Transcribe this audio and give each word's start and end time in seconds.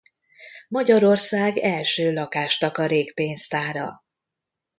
Magyarország 0.67 1.57
első 1.57 2.11
lakás-takarékpénztára. 2.13 4.03